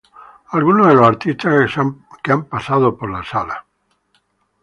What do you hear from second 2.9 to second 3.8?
por la Sala.